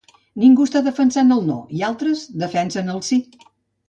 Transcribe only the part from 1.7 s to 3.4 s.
i altres defenen el Si.